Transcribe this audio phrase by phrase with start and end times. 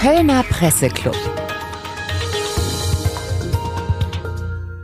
[0.00, 1.14] Kölner Presseclub.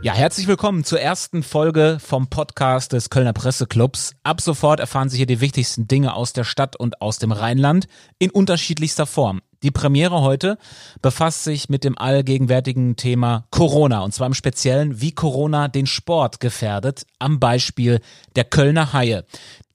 [0.03, 4.11] Ja, herzlich willkommen zur ersten Folge vom Podcast des Kölner Presseclubs.
[4.21, 7.87] Ab sofort erfahren Sie hier die wichtigsten Dinge aus der Stadt und aus dem Rheinland
[8.19, 9.41] in unterschiedlichster Form.
[9.63, 10.59] Die Premiere heute
[11.01, 16.39] befasst sich mit dem allgegenwärtigen Thema Corona und zwar im Speziellen, wie Corona den Sport
[16.39, 18.01] gefährdet, am Beispiel
[18.35, 19.25] der Kölner Haie.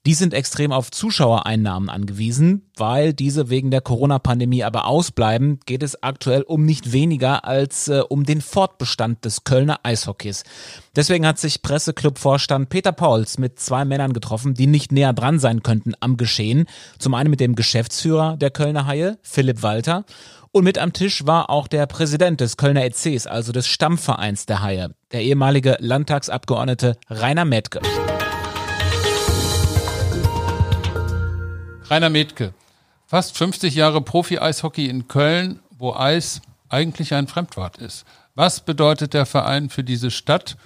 [0.05, 6.03] Die sind extrem auf Zuschauereinnahmen angewiesen, weil diese wegen der Corona-Pandemie aber ausbleiben, geht es
[6.03, 10.43] aktuell um nicht weniger als äh, um den Fortbestand des Kölner Eishockeys.
[10.97, 15.63] Deswegen hat sich Presseclub-Vorstand Peter Pauls mit zwei Männern getroffen, die nicht näher dran sein
[15.63, 16.67] könnten am Geschehen.
[16.99, 20.05] Zum einen mit dem Geschäftsführer der Kölner Haie, Philipp Walter,
[20.51, 24.63] und mit am Tisch war auch der Präsident des Kölner ECs, also des Stammvereins der
[24.63, 27.81] Haie, der ehemalige Landtagsabgeordnete Rainer Metke.
[31.93, 32.55] Rainer Metke,
[33.05, 36.41] fast 50 Jahre Profi-Eishockey in Köln, wo Eis
[36.71, 38.07] eigentlich ein Fremdwort ist.
[38.35, 40.57] Was bedeutet der Verein für diese Stadt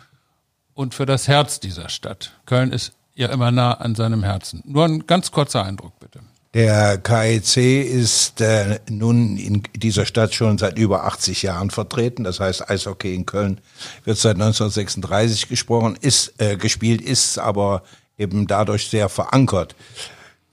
[0.72, 2.30] und für das Herz dieser Stadt?
[2.46, 4.62] Köln ist ja immer nah an seinem Herzen.
[4.66, 6.20] Nur ein ganz kurzer Eindruck, bitte.
[6.54, 12.22] Der KEC ist äh, nun in dieser Stadt schon seit über 80 Jahren vertreten.
[12.22, 13.60] Das heißt, Eishockey in Köln
[14.04, 17.82] wird seit 1936 gesprochen, ist äh, gespielt, ist aber
[18.16, 19.74] eben dadurch sehr verankert.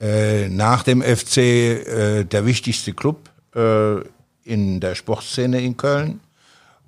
[0.00, 4.00] Äh, nach dem FC äh, der wichtigste Club äh,
[4.42, 6.20] in der Sportszene in Köln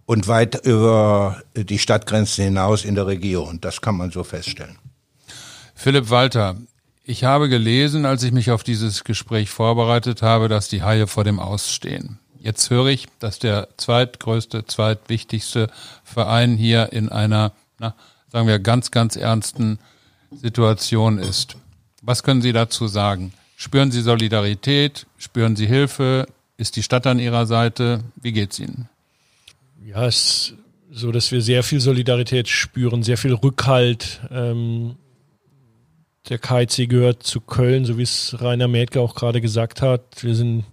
[0.07, 3.61] und weit über die Stadtgrenzen hinaus in der Region.
[3.61, 4.77] Das kann man so feststellen.
[5.75, 6.57] Philipp Walter,
[7.05, 11.25] ich habe gelesen, als ich mich auf dieses Gespräch vorbereitet habe, dass die Haie vor
[11.25, 12.19] dem Ausstehen.
[12.39, 15.69] Jetzt höre ich, dass der zweitgrößte, zweitwichtigste
[16.05, 17.95] Verein hier in einer, na,
[18.31, 19.79] sagen wir, ganz, ganz ernsten
[20.31, 21.57] Situation ist.
[22.07, 23.33] Was können Sie dazu sagen?
[23.57, 25.07] Spüren Sie Solidarität?
[25.19, 26.29] Spüren Sie Hilfe?
[26.57, 28.05] Ist die Stadt an Ihrer Seite?
[28.15, 28.89] Wie geht's Ihnen?
[29.85, 30.55] Ja, es
[30.89, 34.21] ist so, dass wir sehr viel Solidarität spüren, sehr viel Rückhalt.
[34.31, 34.94] Ähm,
[36.28, 40.23] der KIC gehört zu Köln, so wie es Rainer Mädke auch gerade gesagt hat.
[40.23, 40.67] Wir sind ein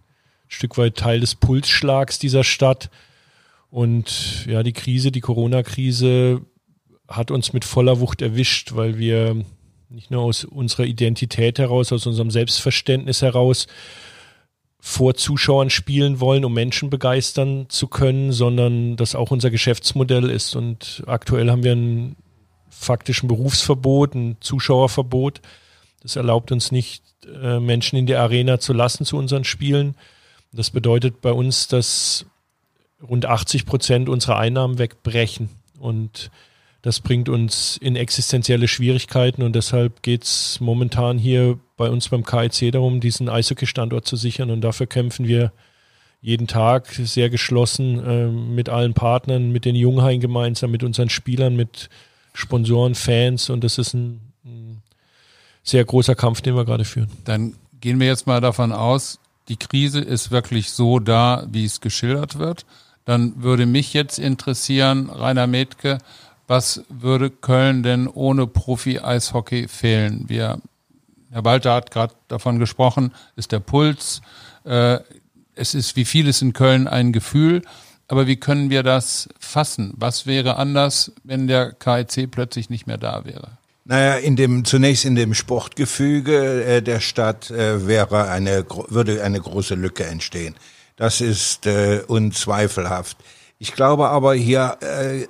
[0.49, 2.91] Stück weit Teil des Pulsschlags dieser Stadt.
[3.71, 6.41] Und ja, die Krise, die Corona-Krise
[7.07, 9.43] hat uns mit voller Wucht erwischt, weil wir
[9.93, 13.67] nicht nur aus unserer Identität heraus, aus unserem Selbstverständnis heraus
[14.79, 20.55] vor Zuschauern spielen wollen, um Menschen begeistern zu können, sondern das auch unser Geschäftsmodell ist.
[20.55, 22.15] Und aktuell haben wir einen
[22.69, 25.41] faktischen Berufsverbot, ein Zuschauerverbot.
[26.01, 27.03] Das erlaubt uns nicht,
[27.41, 29.95] äh, Menschen in die Arena zu lassen zu unseren Spielen.
[30.51, 32.25] Das bedeutet bei uns, dass
[33.01, 35.49] rund 80 Prozent unserer Einnahmen wegbrechen.
[35.79, 36.29] Und
[36.83, 42.25] das bringt uns in existenzielle Schwierigkeiten und deshalb geht es momentan hier bei uns beim
[42.25, 45.53] KIC darum, diesen Eishockey-Standort zu sichern und dafür kämpfen wir
[46.19, 51.55] jeden Tag sehr geschlossen äh, mit allen Partnern, mit den Junghain gemeinsam, mit unseren Spielern,
[51.55, 51.89] mit
[52.33, 54.81] Sponsoren, Fans und das ist ein, ein
[55.63, 57.09] sehr großer Kampf, den wir gerade führen.
[57.23, 61.79] Dann gehen wir jetzt mal davon aus, die Krise ist wirklich so da, wie es
[61.79, 62.65] geschildert wird.
[63.05, 65.99] Dann würde mich jetzt interessieren, Rainer Metke,
[66.53, 70.25] was würde Köln denn ohne Profi-Eishockey fehlen?
[70.27, 70.61] Wir,
[71.31, 74.21] Herr Walter hat gerade davon gesprochen, ist der Puls.
[74.63, 74.99] Äh,
[75.55, 77.63] es ist wie vieles in Köln ein Gefühl.
[78.07, 79.95] Aber wie können wir das fassen?
[79.97, 83.57] Was wäre anders, wenn der KIC plötzlich nicht mehr da wäre?
[83.85, 89.41] Naja, in dem, zunächst in dem Sportgefüge äh, der Stadt äh, wäre eine, würde eine
[89.41, 90.53] große Lücke entstehen.
[90.97, 93.17] Das ist äh, unzweifelhaft.
[93.63, 95.27] Ich glaube aber, hier äh, äh,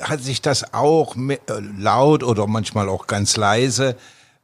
[0.00, 1.36] hat sich das auch äh,
[1.78, 3.94] laut oder manchmal auch ganz leise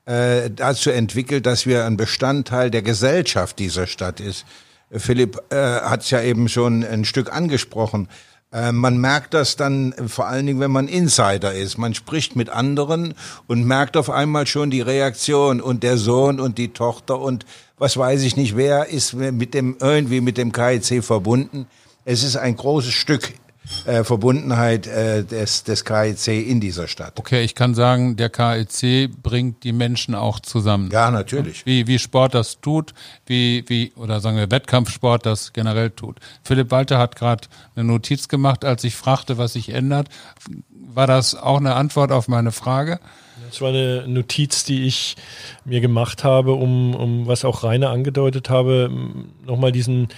[0.05, 4.45] äh, dazu entwickelt, dass wir ein Bestandteil der Gesellschaft dieser Stadt ist.
[4.91, 8.09] Philipp äh, hat es ja eben schon ein Stück angesprochen.
[8.53, 11.79] Man merkt das dann vor allen Dingen, wenn man Insider ist.
[11.79, 13.15] Man spricht mit anderen
[13.47, 17.47] und merkt auf einmal schon die Reaktion und der Sohn und die Tochter und
[17.79, 21.69] was weiß ich nicht, wer ist mit dem irgendwie mit dem KIC verbunden
[22.05, 23.33] es ist ein großes Stück
[23.85, 27.19] äh, Verbundenheit äh, des, des KIC in dieser Stadt.
[27.19, 30.91] Okay, ich kann sagen, der KIC bringt die Menschen auch zusammen.
[30.93, 31.67] Ja, natürlich.
[31.67, 32.95] Wie, wie Sport das tut,
[33.27, 36.19] wie, wie, oder sagen wir Wettkampfsport das generell tut.
[36.43, 40.09] Philipp Walter hat gerade eine Notiz gemacht, als ich fragte, was sich ändert.
[40.71, 42.99] War das auch eine Antwort auf meine Frage?
[43.49, 45.17] Das war eine Notiz, die ich
[45.65, 48.91] mir gemacht habe, um, um was auch Rainer angedeutet habe,
[49.45, 50.09] nochmal diesen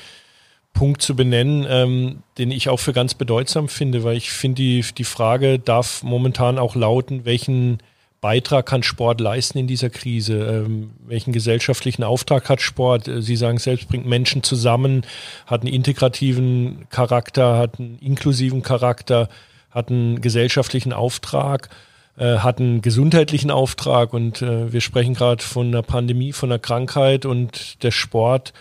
[0.72, 4.84] Punkt zu benennen, ähm, den ich auch für ganz bedeutsam finde, weil ich finde, die,
[4.96, 7.78] die Frage darf momentan auch lauten, welchen
[8.22, 10.38] Beitrag kann Sport leisten in dieser Krise?
[10.38, 13.08] Ähm, welchen gesellschaftlichen Auftrag hat Sport?
[13.08, 15.02] Äh, Sie sagen selbst, bringt Menschen zusammen,
[15.46, 19.28] hat einen integrativen Charakter, hat einen inklusiven Charakter,
[19.70, 21.68] hat einen gesellschaftlichen Auftrag,
[22.16, 26.60] äh, hat einen gesundheitlichen Auftrag und äh, wir sprechen gerade von einer Pandemie, von einer
[26.60, 28.52] Krankheit und der Sport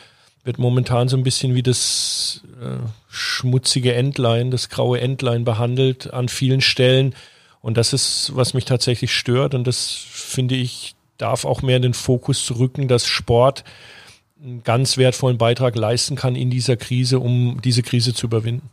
[0.43, 2.77] wird momentan so ein bisschen wie das äh,
[3.09, 7.13] schmutzige Entlein, das graue Entlein behandelt an vielen Stellen
[7.61, 9.53] und das ist, was mich tatsächlich stört.
[9.53, 13.63] Und das finde ich, darf auch mehr in den Fokus rücken, dass Sport
[14.43, 18.69] einen ganz wertvollen Beitrag leisten kann in dieser Krise, um diese Krise zu überwinden.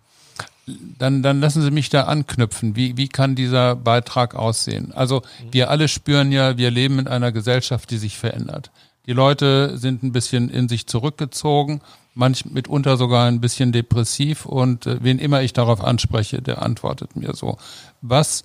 [0.99, 2.77] Dann, dann lassen Sie mich da anknüpfen.
[2.77, 4.93] Wie, wie kann dieser Beitrag aussehen?
[4.93, 8.71] Also wir alle spüren ja, wir leben in einer Gesellschaft, die sich verändert.
[9.09, 11.81] Die Leute sind ein bisschen in sich zurückgezogen,
[12.13, 17.17] manch mitunter sogar ein bisschen depressiv und äh, wen immer ich darauf anspreche, der antwortet
[17.17, 17.57] mir so.
[18.03, 18.45] Was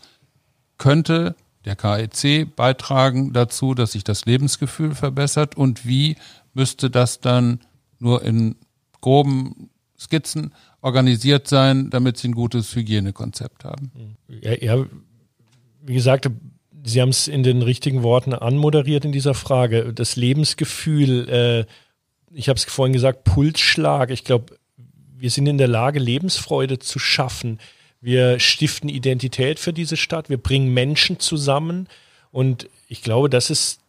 [0.77, 6.15] könnte der KEC beitragen dazu, dass sich das Lebensgefühl verbessert und wie
[6.53, 7.59] müsste das dann
[7.99, 8.55] nur in
[9.01, 9.69] groben
[9.99, 13.91] Skizzen organisiert sein, damit sie ein gutes Hygienekonzept haben?
[14.29, 14.85] Ja, ja
[15.81, 16.29] wie gesagt,
[16.85, 19.93] Sie haben es in den richtigen Worten anmoderiert in dieser Frage.
[19.93, 21.65] Das Lebensgefühl, äh,
[22.33, 24.11] ich habe es vorhin gesagt, Pulsschlag.
[24.11, 24.57] Ich glaube,
[25.15, 27.59] wir sind in der Lage, Lebensfreude zu schaffen.
[28.01, 30.29] Wir stiften Identität für diese Stadt.
[30.29, 31.87] Wir bringen Menschen zusammen.
[32.31, 33.79] Und ich glaube, das ist,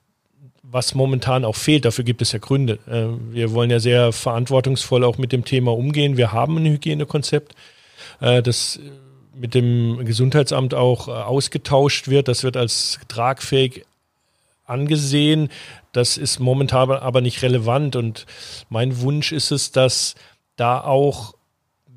[0.63, 1.85] was momentan auch fehlt.
[1.85, 2.79] Dafür gibt es ja Gründe.
[2.87, 6.17] Äh, wir wollen ja sehr verantwortungsvoll auch mit dem Thema umgehen.
[6.17, 7.57] Wir haben ein Hygienekonzept,
[8.21, 8.79] äh, das
[9.37, 12.29] mit dem Gesundheitsamt auch äh, ausgetauscht wird.
[12.29, 13.85] Das wird als tragfähig
[14.65, 15.51] angesehen.
[15.93, 17.97] Das ist momentan aber nicht relevant.
[17.97, 18.27] Und
[18.69, 20.15] mein Wunsch ist es, dass
[20.57, 21.35] da auch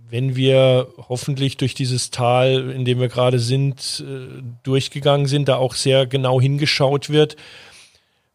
[0.09, 5.57] wenn wir hoffentlich durch dieses Tal, in dem wir gerade sind, äh, durchgegangen sind, da
[5.57, 7.35] auch sehr genau hingeschaut wird,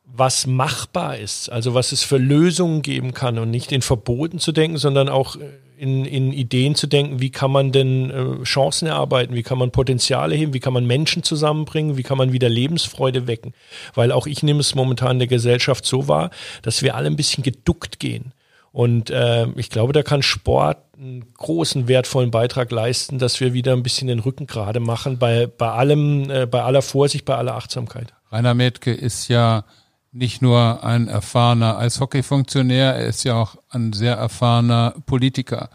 [0.05, 4.53] was machbar ist, also was es für Lösungen geben kann und nicht in Verboten zu
[4.53, 5.37] denken, sondern auch
[5.83, 9.73] in, in Ideen zu denken, wie kann man denn äh, Chancen erarbeiten, wie kann man
[9.73, 13.53] Potenziale heben, wie kann man Menschen zusammenbringen, wie kann man wieder Lebensfreude wecken.
[13.95, 16.31] Weil auch ich nehme es momentan in der Gesellschaft so wahr,
[16.63, 18.33] dass wir alle ein bisschen geduckt gehen.
[18.71, 23.73] Und äh, ich glaube, da kann Sport einen großen, wertvollen Beitrag leisten, dass wir wieder
[23.73, 27.57] ein bisschen den Rücken gerade machen, bei, bei allem, äh, bei aller Vorsicht, bei aller
[27.57, 28.15] Achtsamkeit.
[28.31, 29.65] Rainer Metke ist ja
[30.13, 35.71] nicht nur ein erfahrener Eishockey-Funktionär, er ist ja auch ein sehr erfahrener Politiker.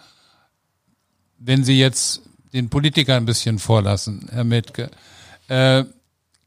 [1.39, 2.21] Wenn Sie jetzt
[2.53, 4.91] den Politiker ein bisschen vorlassen, Herr Metke,
[5.47, 5.83] äh,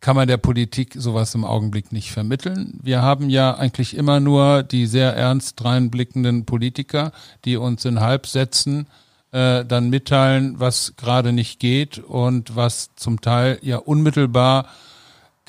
[0.01, 2.79] kann man der Politik sowas im Augenblick nicht vermitteln.
[2.83, 7.13] Wir haben ja eigentlich immer nur die sehr ernst reinblickenden Politiker,
[7.45, 8.87] die uns in Halbsätzen
[9.33, 14.69] äh, dann mitteilen, was gerade nicht geht und was zum Teil ja unmittelbar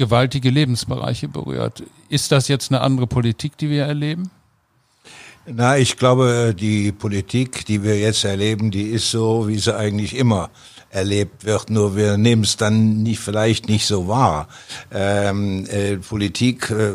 [0.02, 1.84] gewaltige Lebensbereiche berührt.
[2.10, 4.32] Ist das jetzt eine andere Politik, die wir erleben?
[5.46, 10.16] Na, ich glaube, die Politik, die wir jetzt erleben, die ist so, wie sie eigentlich
[10.16, 10.50] immer
[10.90, 14.48] erlebt wird, nur wir nehmen es dann nicht, vielleicht nicht so wahr.
[14.92, 16.94] Ähm, äh, Politik äh,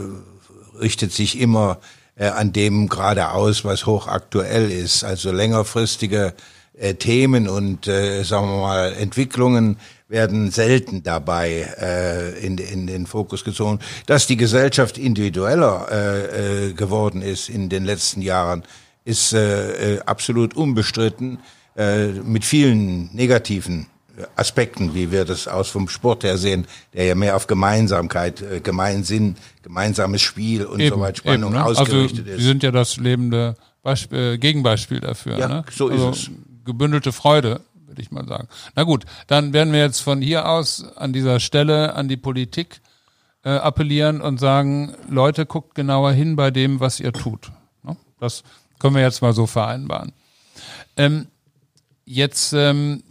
[0.80, 1.78] richtet sich immer
[2.16, 5.04] äh, an dem gerade aus, was hochaktuell ist.
[5.04, 6.34] Also längerfristige
[6.74, 13.06] äh, Themen und, äh, sagen wir mal, Entwicklungen werden selten dabei äh, in, in den
[13.06, 13.80] Fokus gezogen.
[14.06, 18.62] Dass die Gesellschaft individueller äh, äh, geworden ist in den letzten Jahren,
[19.04, 21.38] ist äh, äh absolut unbestritten
[21.76, 23.86] äh, mit vielen negativen
[24.34, 28.60] Aspekten, wie wir das aus vom Sport her sehen, der ja mehr auf Gemeinsamkeit, äh,
[28.60, 31.64] Gemeinsinn, gemeinsames Spiel und eben, so weiter Spannung eben, ne?
[31.64, 32.38] ausgerichtet also, ist.
[32.38, 35.38] Sie sind ja das lebende Beispiel, äh, Gegenbeispiel dafür.
[35.38, 35.64] Ja, ne?
[35.70, 36.30] so also, ist es.
[36.64, 38.48] Gebündelte Freude, würde ich mal sagen.
[38.74, 42.80] Na gut, dann werden wir jetzt von hier aus an dieser Stelle an die Politik
[43.44, 47.52] äh, appellieren und sagen, Leute, guckt genauer hin bei dem, was ihr tut.
[47.82, 47.96] Ne?
[48.20, 48.42] Das
[48.78, 50.12] können wir jetzt mal so vereinbaren.
[50.96, 51.28] Ähm,
[52.08, 53.02] Jetzt, ähm,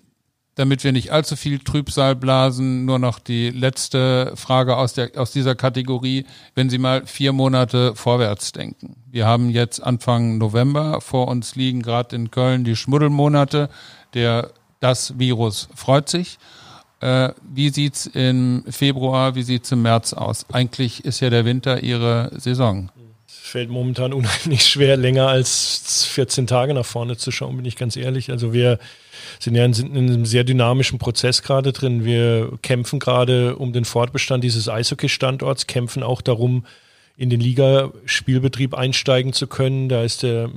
[0.56, 5.32] damit wir nicht allzu viel Trübsal blasen, nur noch die letzte Frage aus, der, aus
[5.32, 6.26] dieser Kategorie.
[6.56, 8.96] Wenn Sie mal vier Monate vorwärts denken.
[9.12, 13.70] Wir haben jetzt Anfang November vor uns liegen, gerade in Köln, die Schmuddelmonate.
[14.14, 14.52] Der,
[14.86, 16.38] das Virus freut sich.
[17.02, 20.46] Äh, wie sieht's im Februar, wie sieht's im März aus?
[20.54, 22.90] Eigentlich ist ja der Winter Ihre Saison
[23.28, 27.96] fällt momentan unheimlich schwer, länger als 14 Tage nach vorne zu schauen, bin ich ganz
[27.96, 28.32] ehrlich.
[28.32, 28.80] Also wir
[29.40, 32.04] sind ja in, in einem sehr dynamischen Prozess gerade drin.
[32.04, 36.66] Wir kämpfen gerade um den Fortbestand dieses Eishockey-Standorts, kämpfen auch darum,
[37.16, 39.88] in den Ligaspielbetrieb einsteigen zu können.
[39.88, 40.50] Da ist der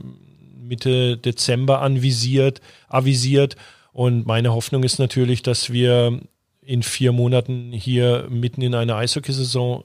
[0.61, 3.55] Mitte Dezember anvisiert, avisiert.
[3.99, 6.21] Und meine Hoffnung ist natürlich, dass wir
[6.65, 9.83] in vier Monaten hier mitten in einer Eishockeysaison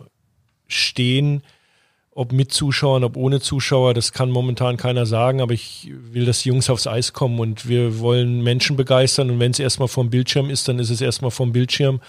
[0.68, 1.42] stehen.
[2.12, 6.44] Ob mit Zuschauern, ob ohne Zuschauer, das kann momentan keiner sagen, aber ich will, dass
[6.44, 10.12] die Jungs aufs Eis kommen und wir wollen Menschen begeistern und wenn es erstmal vom
[10.12, 12.00] Bildschirm ist, dann ist es erstmal vom Bildschirm.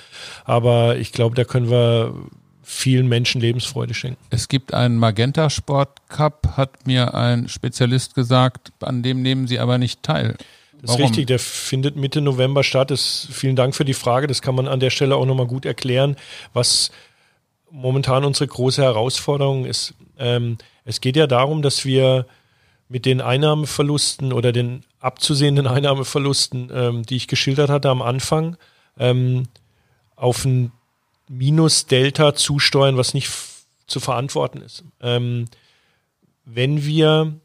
[0.45, 2.13] Aber ich glaube, da können wir
[2.63, 4.23] vielen Menschen Lebensfreude schenken.
[4.29, 9.59] Es gibt einen Magenta Sport Cup, hat mir ein Spezialist gesagt, an dem nehmen Sie
[9.59, 10.37] aber nicht teil.
[10.87, 12.91] Das ist richtig, der findet Mitte November statt.
[12.91, 14.27] Das, vielen Dank für die Frage.
[14.27, 16.17] Das kann man an der Stelle auch nochmal gut erklären,
[16.53, 16.91] was
[17.71, 19.95] momentan unsere große Herausforderung ist.
[20.19, 22.27] Ähm, es geht ja darum, dass wir
[22.89, 28.59] mit den Einnahmeverlusten oder den abzusehenden Einnahmeverlusten, ähm, die ich geschildert hatte am Anfang,
[28.99, 29.45] ähm,
[30.17, 30.71] auf ein
[31.29, 33.31] Minus-Delta zusteuern, was nicht
[33.87, 34.85] zu verantworten ist.
[35.01, 35.47] Ähm,
[36.45, 37.41] wenn wir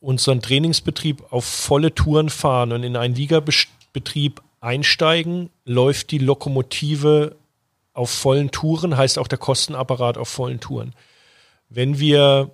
[0.00, 7.36] unseren Trainingsbetrieb auf volle Touren fahren und in einen Ligabetrieb einsteigen, läuft die Lokomotive
[7.92, 10.94] auf vollen Touren, heißt auch der Kostenapparat auf vollen Touren.
[11.68, 12.50] Wenn wir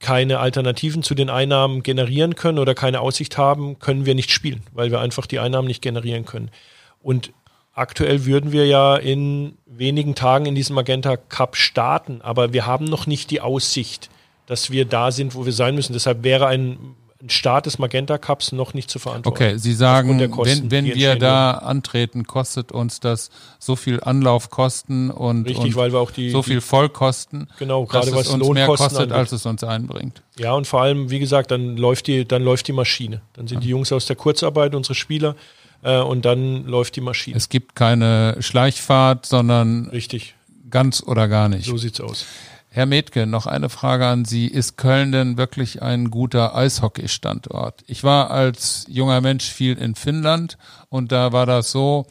[0.00, 4.62] keine Alternativen zu den Einnahmen generieren können oder keine Aussicht haben, können wir nicht spielen,
[4.72, 6.50] weil wir einfach die Einnahmen nicht generieren können.
[7.00, 7.32] Und
[7.72, 12.84] aktuell würden wir ja in wenigen Tagen in diesem Magenta Cup starten, aber wir haben
[12.84, 14.10] noch nicht die Aussicht,
[14.46, 15.92] dass wir da sind, wo wir sein müssen.
[15.92, 19.42] Deshalb wäre ein ein Start des Magenta Cups noch nicht zu verantworten.
[19.42, 25.10] Okay, Sie sagen, Kosten, wenn, wenn wir da antreten, kostet uns das so viel Anlaufkosten
[25.10, 28.66] und, Richtig, und die, so viel Vollkosten, genau, gerade dass was es uns Lohnkosten mehr
[28.66, 29.16] kostet, angeht.
[29.16, 30.22] als es uns einbringt.
[30.38, 33.22] Ja, und vor allem, wie gesagt, dann läuft die, dann läuft die Maschine.
[33.32, 35.34] Dann sind die Jungs aus der Kurzarbeit, unsere Spieler,
[35.82, 37.38] äh, und dann läuft die Maschine.
[37.38, 40.34] Es gibt keine Schleichfahrt, sondern Richtig.
[40.68, 41.64] ganz oder gar nicht.
[41.64, 42.26] So sieht's aus.
[42.74, 44.48] Herr Metke, noch eine Frage an Sie.
[44.48, 47.84] Ist Köln denn wirklich ein guter Eishockey-Standort?
[47.86, 52.06] Ich war als junger Mensch viel in Finnland und da war das so,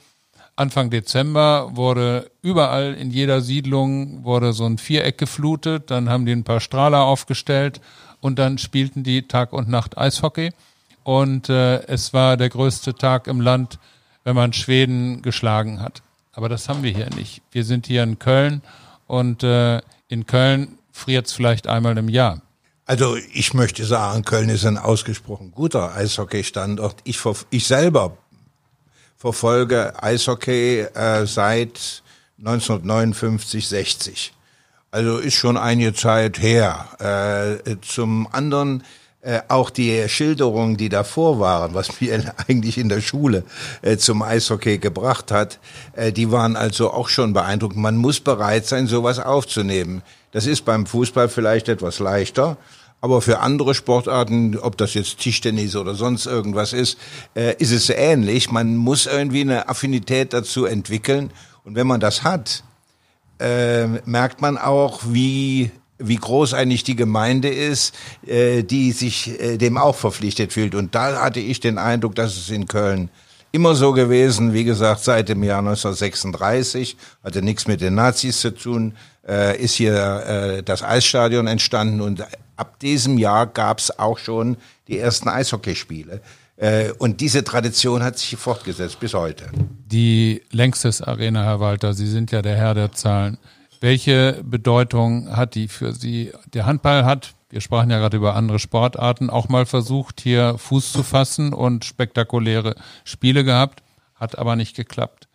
[0.56, 6.32] Anfang Dezember wurde überall in jeder Siedlung wurde so ein Viereck geflutet, dann haben die
[6.32, 7.82] ein paar Strahler aufgestellt
[8.22, 10.54] und dann spielten die Tag und Nacht Eishockey
[11.04, 13.80] und äh, es war der größte Tag im Land,
[14.24, 16.04] wenn man Schweden geschlagen hat.
[16.32, 17.42] Aber das haben wir hier nicht.
[17.52, 18.62] Wir sind hier in Köln
[19.08, 19.82] und äh,
[20.14, 22.42] in Köln friert es vielleicht einmal im Jahr.
[22.86, 26.98] Also ich möchte sagen, Köln ist ein ausgesprochen guter Eishockey-Standort.
[27.04, 28.18] Ich, ich selber
[29.18, 32.04] verfolge Eishockey äh, seit
[32.38, 34.34] 1959, 60.
[34.92, 37.64] Also ist schon einige Zeit her.
[37.66, 38.84] Äh, zum anderen
[39.24, 43.44] äh, auch die Schilderungen, die davor waren, was mir eigentlich in der Schule
[43.82, 45.60] äh, zum Eishockey gebracht hat,
[45.94, 47.82] äh, die waren also auch schon beeindruckend.
[47.82, 50.02] Man muss bereit sein, sowas aufzunehmen.
[50.32, 52.58] Das ist beim Fußball vielleicht etwas leichter,
[53.00, 56.98] aber für andere Sportarten, ob das jetzt Tischtennis oder sonst irgendwas ist,
[57.36, 58.52] äh, ist es ähnlich.
[58.52, 61.32] Man muss irgendwie eine Affinität dazu entwickeln.
[61.64, 62.64] Und wenn man das hat,
[63.40, 65.72] äh, merkt man auch, wie
[66.04, 67.96] wie groß eigentlich die Gemeinde ist,
[68.26, 70.76] äh, die sich äh, dem auch verpflichtet fühlt.
[70.76, 73.10] Und da hatte ich den Eindruck, dass es in Köln
[73.52, 78.52] immer so gewesen, wie gesagt, seit dem Jahr 1936, hatte nichts mit den Nazis zu
[78.52, 78.96] tun,
[79.28, 82.26] äh, ist hier äh, das Eisstadion entstanden und
[82.58, 84.58] ab diesem Jahr gab es auch schon
[84.88, 86.22] die ersten Eishockeyspiele.
[86.58, 89.46] Äh, und diese Tradition hat sich fortgesetzt bis heute.
[89.86, 93.38] Die Längstes Arena, Herr Walter, Sie sind ja der Herr der Zahlen.
[93.84, 96.32] Welche Bedeutung hat die für Sie?
[96.54, 100.94] Der Handball hat, wir sprachen ja gerade über andere Sportarten, auch mal versucht, hier Fuß
[100.94, 103.84] zu fassen und spektakuläre Spiele gehabt,
[104.16, 105.28] hat aber nicht geklappt.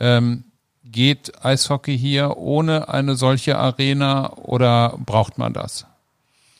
[0.00, 0.42] Ähm,
[0.82, 5.86] geht Eishockey hier ohne eine solche Arena oder braucht man das?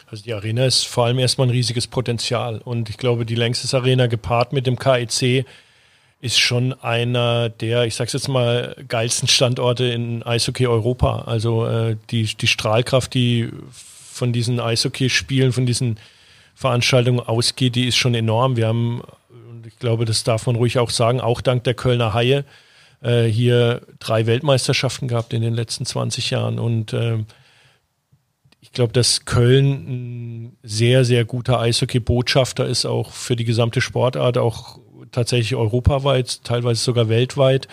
[0.07, 2.59] Also die Arena ist vor allem erstmal ein riesiges Potenzial.
[2.59, 5.45] Und ich glaube, die Längstes Arena gepaart mit dem KEC
[6.23, 11.23] ist schon einer der, ich sag's jetzt mal, geilsten Standorte in Eishockey Europa.
[11.23, 15.99] Also äh, die, die Strahlkraft, die von diesen Eishockey-Spielen, von diesen
[16.55, 18.57] Veranstaltungen ausgeht, die ist schon enorm.
[18.57, 19.03] Wir haben,
[19.51, 22.45] und ich glaube, das darf man ruhig auch sagen, auch dank der Kölner Haie
[23.01, 26.61] äh, hier drei Weltmeisterschaften gehabt in den letzten 20 Jahren.
[26.61, 27.19] Und äh,
[28.61, 34.39] ich glaube, dass Köln ein sehr, sehr guter Eishockey-Botschafter ist, auch für die gesamte Sportart,
[34.39, 34.79] auch
[35.13, 37.69] tatsächlich europaweit, teilweise sogar weltweit.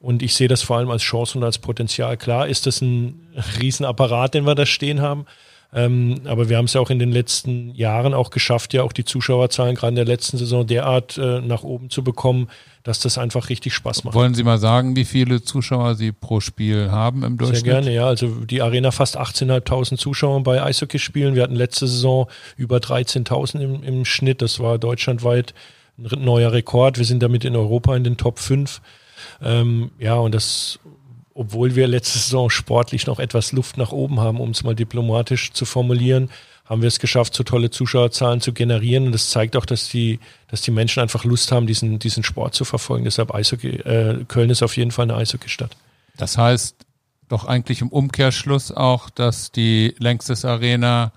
[0.00, 2.16] Und ich sehe das vor allem als Chance und als Potenzial.
[2.16, 3.28] Klar ist das ein
[3.60, 5.26] Riesenapparat, den wir da stehen haben.
[5.74, 8.92] Ähm, aber wir haben es ja auch in den letzten Jahren auch geschafft, ja auch
[8.92, 12.48] die Zuschauerzahlen gerade in der letzten Saison derart äh, nach oben zu bekommen,
[12.84, 14.14] dass das einfach richtig Spaß macht.
[14.14, 17.64] Wollen Sie mal sagen, wie viele Zuschauer Sie pro Spiel haben im Durchschnitt?
[17.64, 18.06] Sehr gerne, ja.
[18.06, 21.34] Also die Arena fast 18.500 Zuschauer bei Eishockeyspielen.
[21.34, 24.40] Wir hatten letzte Saison über 13.000 im, im Schnitt.
[24.40, 25.52] Das war deutschlandweit
[25.98, 26.98] ein neuer Rekord.
[26.98, 28.80] Wir sind damit in Europa in den Top 5.
[29.42, 30.78] Ähm, ja, und das,
[31.34, 35.52] obwohl wir letzte Saison sportlich noch etwas Luft nach oben haben, um es mal diplomatisch
[35.52, 36.30] zu formulieren,
[36.64, 39.06] haben wir es geschafft, so tolle Zuschauerzahlen zu generieren.
[39.06, 42.54] Und das zeigt auch, dass die, dass die Menschen einfach Lust haben, diesen, diesen Sport
[42.54, 43.04] zu verfolgen.
[43.04, 45.76] Deshalb Eishockey, äh, Köln ist auf jeden Fall eine Eishockeystadt.
[46.16, 46.76] Das heißt
[47.28, 51.12] doch eigentlich im Umkehrschluss auch, dass die Längstes Arena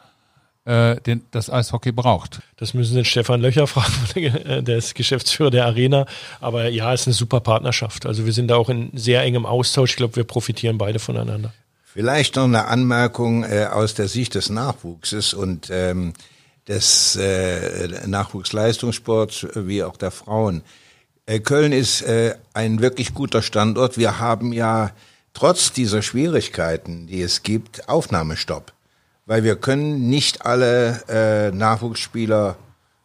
[0.65, 2.41] äh, den, das Eishockey braucht.
[2.57, 6.05] Das müssen Sie den Stefan Löcher fragen, der ist Geschäftsführer der Arena.
[6.39, 8.05] Aber ja, es ist eine super Partnerschaft.
[8.05, 9.91] Also wir sind da auch in sehr engem Austausch.
[9.91, 11.53] Ich glaube, wir profitieren beide voneinander.
[11.83, 16.13] Vielleicht noch eine Anmerkung äh, aus der Sicht des Nachwuchses und ähm,
[16.67, 20.61] des äh, Nachwuchsleistungssports wie auch der Frauen.
[21.25, 23.97] Äh, Köln ist äh, ein wirklich guter Standort.
[23.97, 24.91] Wir haben ja
[25.33, 28.71] trotz dieser Schwierigkeiten, die es gibt, Aufnahmestopp
[29.25, 32.57] weil wir können nicht alle äh, Nachwuchsspieler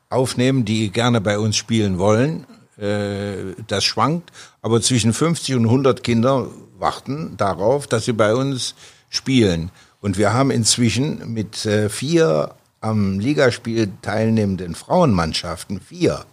[0.08, 2.46] aufnehmen, die gerne bei uns spielen wollen.
[2.78, 4.30] Äh, das schwankt,
[4.62, 8.74] aber zwischen 50 und 100 Kinder warten darauf, dass sie bei uns
[9.08, 9.70] spielen.
[10.00, 16.24] Und wir haben inzwischen mit äh, vier am Ligaspiel teilnehmenden Frauenmannschaften, vier,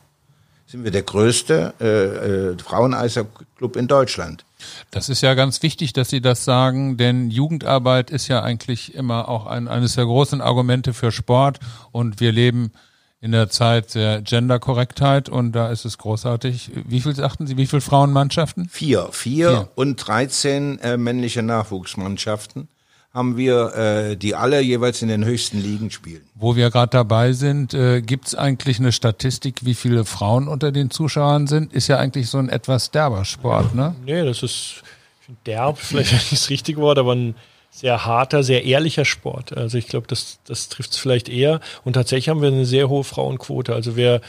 [0.73, 4.43] sind wir der größte äh, äh, Fraueneishockey-Club in Deutschland.
[4.89, 9.29] Das ist ja ganz wichtig, dass Sie das sagen, denn Jugendarbeit ist ja eigentlich immer
[9.29, 11.59] auch ein, eines der großen Argumente für Sport
[11.91, 12.71] und wir leben
[13.21, 16.71] in der Zeit der Genderkorrektheit und da ist es großartig.
[16.87, 18.67] Wie viel sagten Sie, wie viele Frauenmannschaften?
[18.67, 19.69] Vier, vier, vier.
[19.75, 22.67] und 13 äh, männliche Nachwuchsmannschaften
[23.13, 26.21] haben wir, äh, die alle jeweils in den höchsten Ligen spielen.
[26.33, 30.71] Wo wir gerade dabei sind, äh, gibt es eigentlich eine Statistik, wie viele Frauen unter
[30.71, 31.73] den Zuschauern sind?
[31.73, 33.95] Ist ja eigentlich so ein etwas derber Sport, ne?
[34.03, 34.83] Nee, das ist
[35.45, 37.35] derb, vielleicht nicht das richtige Wort, aber ein
[37.69, 39.55] sehr harter, sehr ehrlicher Sport.
[39.55, 41.59] Also ich glaube, das, das trifft es vielleicht eher.
[41.83, 43.73] Und tatsächlich haben wir eine sehr hohe Frauenquote.
[43.73, 44.21] Also wir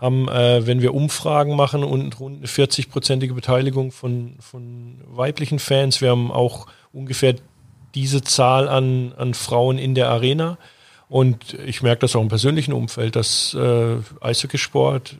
[0.00, 6.00] haben, äh, wenn wir Umfragen machen und rund eine 40-prozentige Beteiligung von, von weiblichen Fans.
[6.00, 7.34] Wir haben auch ungefähr
[7.94, 10.58] diese Zahl an, an Frauen in der Arena.
[11.08, 15.16] Und ich merke das auch im persönlichen Umfeld, dass äh, Eishockeysport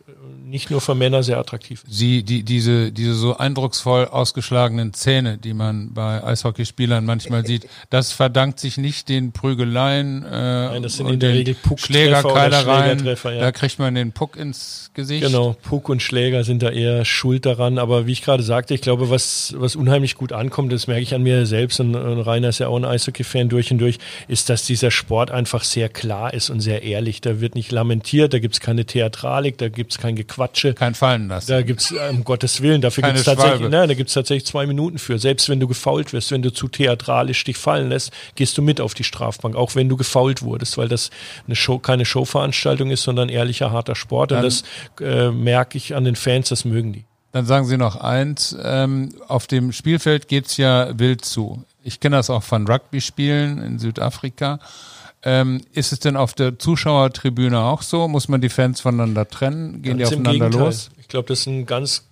[0.52, 1.94] nicht nur für Männer sehr attraktiv ist.
[1.94, 8.12] Sie, die, diese, diese so eindrucksvoll ausgeschlagenen Zähne, die man bei Eishockeyspielern manchmal sieht, das
[8.12, 13.04] verdankt sich nicht den Prügeleien äh, Nein, das sind in der Regel Schlägerkeilereien.
[13.04, 13.40] Ja.
[13.40, 15.24] Da kriegt man den Puck ins Gesicht.
[15.24, 17.78] Genau, Puck und Schläger sind da eher schuld daran.
[17.78, 21.14] Aber wie ich gerade sagte, ich glaube, was, was unheimlich gut ankommt, das merke ich
[21.14, 24.50] an mir selbst, und, und Rainer ist ja auch ein Eishockey-Fan durch und durch, ist,
[24.50, 27.22] dass dieser Sport einfach sehr klar ist und sehr ehrlich.
[27.22, 30.74] Da wird nicht lamentiert, da gibt es keine Theatralik, da gibt es kein Gequatsche Quatsche.
[30.74, 31.50] Kein Fallen lassen.
[31.50, 34.66] Da gibt's äh, um Gottes Willen, dafür gibt es tatsächlich, nein, da gibt's tatsächlich zwei
[34.66, 35.18] Minuten für.
[35.18, 38.81] Selbst wenn du gefault wirst, wenn du zu theatralisch dich fallen lässt, gehst du mit
[38.81, 41.11] auf die Strafbank, auch wenn du gefault wurdest, weil das
[41.46, 44.33] eine Show, keine Showveranstaltung ist, sondern ehrlicher, harter Sport.
[44.33, 44.64] Dann, Und das
[45.00, 47.05] äh, merke ich an den Fans, das mögen die.
[47.33, 51.64] Dann sagen Sie noch eins, ähm, auf dem Spielfeld geht's ja wild zu.
[51.83, 54.59] Ich kenne das auch von Rugby-Spielen in Südafrika.
[55.24, 58.08] Ähm, ist es denn auf der Zuschauertribüne auch so?
[58.08, 59.82] Muss man die Fans voneinander trennen?
[59.82, 60.90] Gehen ganz die aufeinander los?
[60.98, 62.08] Ich glaube, das ist ein ganz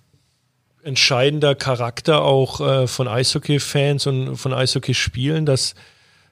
[0.83, 5.75] entscheidender Charakter auch äh, von Eishockey-Fans und von Eishockey-Spielen, dass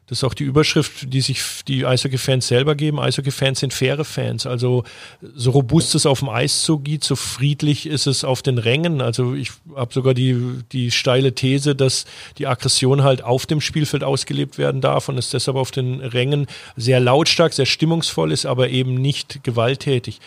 [0.09, 2.99] das ist auch die Überschrift, die sich die Eishockey-Fans selber geben.
[2.99, 4.47] Eishockey-Fans sind faire Fans.
[4.47, 4.83] Also
[5.21, 9.01] so robust es auf dem Eis zugeht, so friedlich ist es auf den Rängen.
[9.01, 10.35] Also ich habe sogar die,
[10.71, 12.05] die steile These, dass
[12.39, 16.47] die Aggression halt auf dem Spielfeld ausgelebt werden darf und es deshalb auf den Rängen
[16.75, 20.19] sehr lautstark, sehr stimmungsvoll ist, aber eben nicht gewalttätig.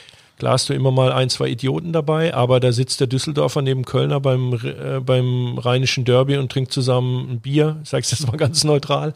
[0.42, 3.84] Klar hast du immer mal ein, zwei Idioten dabei, aber da sitzt der Düsseldorfer neben
[3.84, 8.64] Kölner beim, äh, beim rheinischen Derby und trinkt zusammen ein Bier, sag's jetzt mal ganz
[8.64, 9.14] neutral.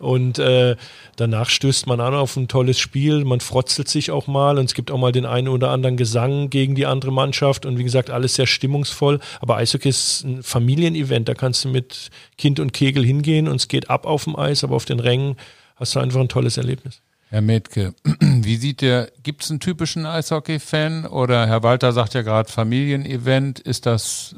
[0.00, 0.76] Und äh,
[1.16, 4.74] danach stößt man an auf ein tolles Spiel, man frotzelt sich auch mal und es
[4.74, 8.10] gibt auch mal den einen oder anderen Gesang gegen die andere Mannschaft und wie gesagt,
[8.10, 9.20] alles sehr stimmungsvoll.
[9.40, 13.68] Aber Eishockey ist ein Familienevent, da kannst du mit Kind und Kegel hingehen und es
[13.68, 15.36] geht ab auf dem Eis, aber auf den Rängen
[15.76, 17.00] hast du einfach ein tolles Erlebnis.
[17.28, 22.22] Herr Metke, wie sieht der, gibt es einen typischen Eishockey-Fan oder Herr Walter sagt ja
[22.22, 24.36] gerade Familienevent, ist das,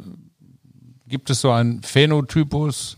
[1.07, 2.97] gibt es so einen Phänotypus?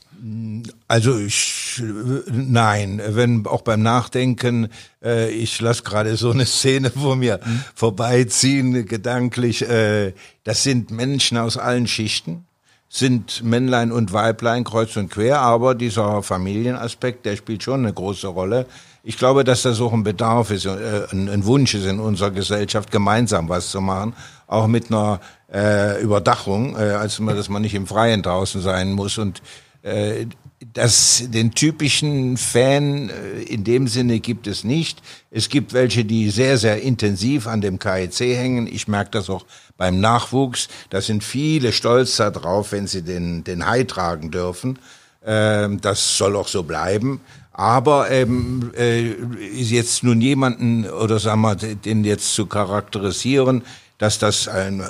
[0.87, 1.83] Also ich,
[2.31, 4.69] nein, wenn auch beim Nachdenken,
[5.03, 7.65] äh, ich lasse gerade so eine Szene vor mir mhm.
[7.75, 10.13] vorbeiziehen, gedanklich, äh,
[10.45, 12.45] das sind Menschen aus allen Schichten,
[12.91, 18.27] sind Männlein und Weiblein kreuz und quer, aber dieser Familienaspekt, der spielt schon eine große
[18.27, 18.67] Rolle.
[19.03, 22.91] Ich glaube, dass das auch ein Bedarf ist, äh, ein Wunsch ist in unserer Gesellschaft,
[22.91, 24.15] gemeinsam was zu machen,
[24.47, 25.21] auch mit einer
[25.53, 29.41] äh, Überdachung, äh, als dass man nicht im Freien draußen sein muss und
[29.83, 30.27] Äh,
[30.75, 35.01] das, den typischen Fan äh, in dem Sinne gibt es nicht.
[35.31, 38.67] Es gibt welche, die sehr, sehr intensiv an dem KEC hängen.
[38.67, 39.47] Ich merke das auch
[39.79, 40.69] beim Nachwuchs.
[40.91, 44.79] Da sind viele stolz darauf, wenn sie den, den Hai tragen dürfen.
[45.25, 47.23] Ähm, das soll auch so bleiben.
[47.61, 49.17] Aber ähm, äh,
[49.53, 53.65] jetzt nun jemanden oder sagen wir, den jetzt zu charakterisieren,
[53.99, 54.83] dass das ein,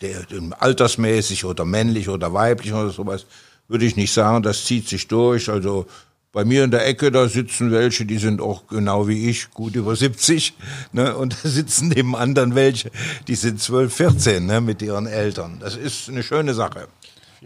[0.00, 0.26] der,
[0.58, 3.26] altersmäßig oder männlich oder weiblich oder sowas
[3.68, 5.48] würde ich nicht sagen, das zieht sich durch.
[5.48, 5.86] Also
[6.32, 9.76] bei mir in der Ecke, da sitzen welche, die sind auch genau wie ich, gut
[9.76, 10.54] über 70.
[10.90, 11.16] Ne?
[11.16, 12.90] Und da sitzen neben anderen welche,
[13.28, 14.60] die sind 12, 14 ne?
[14.60, 15.58] mit ihren Eltern.
[15.60, 16.88] Das ist eine schöne Sache.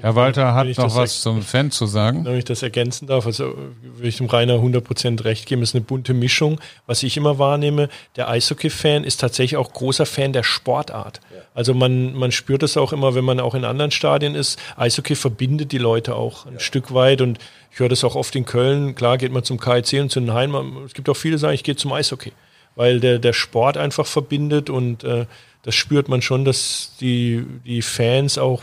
[0.01, 2.25] Herr Walter hat noch was zum Fan zu sagen.
[2.25, 5.83] Wenn ich das ergänzen darf, also würde ich dem Rainer 100% recht geben, ist eine
[5.83, 6.61] bunte Mischung.
[6.87, 11.21] Was ich immer wahrnehme, der Eishockey-Fan ist tatsächlich auch großer Fan der Sportart.
[11.55, 14.59] Also man, man spürt es auch immer, wenn man auch in anderen Stadien ist.
[14.77, 16.61] Eishockey verbindet die Leute auch ein ja.
[16.61, 17.39] Stück weit und
[17.73, 18.95] ich höre das auch oft in Köln.
[18.95, 20.55] Klar geht man zum KIC und zu den Heim.
[20.87, 22.33] Es gibt auch viele, die sagen, ich gehe zum Eishockey,
[22.77, 25.27] weil der, der Sport einfach verbindet und äh,
[25.63, 28.63] das spürt man schon, dass die, die Fans auch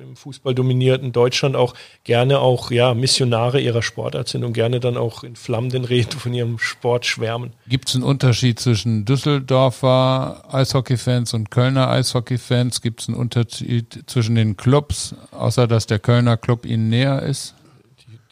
[0.00, 4.96] im Fußball dominierten Deutschland auch gerne auch ja, Missionare ihrer Sportart sind und gerne dann
[4.96, 7.52] auch in flammenden Reden von ihrem Sport schwärmen.
[7.68, 12.80] Gibt es einen Unterschied zwischen Düsseldorfer Eishockey-Fans und Kölner Eishockey-Fans?
[12.80, 17.54] Gibt es einen Unterschied zwischen den Clubs, außer dass der Kölner Club ihnen näher ist?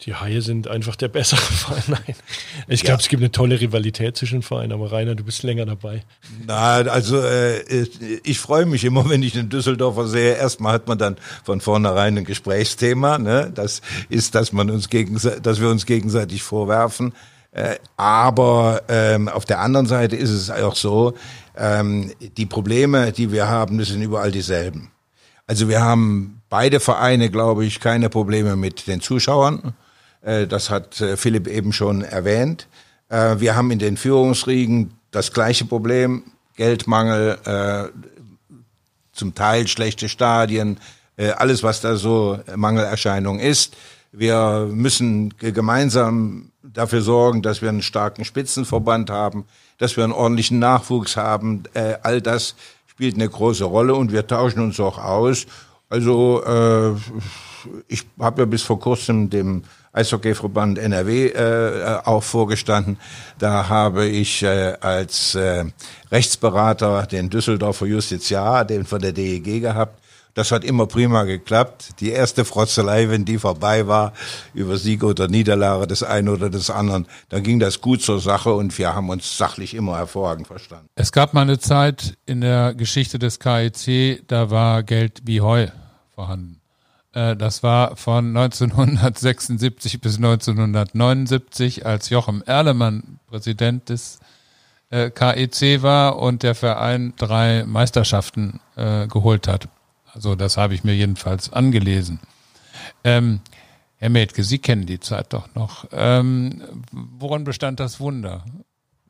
[0.01, 1.83] Die Haie sind einfach der bessere Verein.
[1.87, 2.15] Nein.
[2.67, 3.03] Ich glaube, ja.
[3.03, 6.03] es gibt eine tolle Rivalität zwischen Vereinen, aber Rainer, du bist länger dabei.
[6.45, 7.61] Na, also äh,
[8.23, 10.35] ich freue mich immer, wenn ich den Düsseldorfer sehe.
[10.35, 13.17] Erstmal hat man dann von vornherein ein Gesprächsthema.
[13.17, 13.51] Ne?
[13.53, 17.13] Das ist, dass man uns gegenseitig, dass wir uns gegenseitig vorwerfen.
[17.51, 21.15] Äh, aber ähm, auf der anderen Seite ist es auch so,
[21.57, 24.91] ähm, die Probleme, die wir haben, das sind überall dieselben.
[25.47, 29.73] Also wir haben beide Vereine, glaube ich, keine Probleme mit den Zuschauern.
[30.27, 32.67] Äh, das hat äh, Philipp eben schon erwähnt.
[33.09, 36.23] Äh, wir haben in den Führungsriegen das gleiche Problem,
[36.57, 37.91] Geldmangel,
[39.13, 40.79] zum Teil schlechte Stadien,
[41.37, 43.77] alles, was da so Mangelerscheinung ist.
[44.11, 49.45] Wir müssen gemeinsam dafür sorgen, dass wir einen starken Spitzenverband haben,
[49.77, 51.63] dass wir einen ordentlichen Nachwuchs haben.
[52.03, 52.55] All das
[52.87, 55.45] spielt eine große Rolle und wir tauschen uns auch aus.
[55.89, 56.43] Also
[57.87, 62.97] ich habe ja bis vor kurzem dem Eishockeyverband NRW äh, auch vorgestanden.
[63.39, 65.65] Da habe ich äh, als äh,
[66.11, 69.99] Rechtsberater den Düsseldorfer Justiziar, den von der DEG gehabt.
[70.37, 71.99] Das hat immer prima geklappt.
[71.99, 74.13] Die erste Frotzelei, wenn die vorbei war,
[74.53, 78.53] über Sieg oder Niederlage des einen oder des anderen, dann ging das gut zur Sache
[78.53, 80.89] und wir haben uns sachlich immer hervorragend verstanden.
[80.93, 85.69] Es gab mal eine Zeit in der Geschichte des KIC, da war Geld wie Heu
[86.13, 86.56] vorhanden.
[87.13, 94.19] Äh, das war von 1976 bis 1979, als Jochem Erlemann Präsident des
[94.89, 99.67] äh, KEC war und der Verein drei Meisterschaften äh, geholt hat.
[100.13, 102.19] Also das habe ich mir jedenfalls angelesen.
[103.03, 103.41] Ähm,
[103.97, 105.85] Herr Metke, Sie kennen die Zeit doch noch.
[105.91, 108.45] Ähm, woran bestand das Wunder?